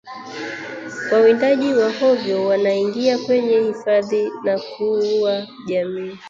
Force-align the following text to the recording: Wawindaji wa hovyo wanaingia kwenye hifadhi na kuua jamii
Wawindaji 1.11 1.73
wa 1.73 1.91
hovyo 1.93 2.45
wanaingia 2.45 3.17
kwenye 3.17 3.59
hifadhi 3.59 4.31
na 4.43 4.59
kuua 4.59 5.47
jamii 5.67 6.17